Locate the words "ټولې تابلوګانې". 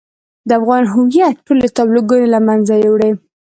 1.45-2.27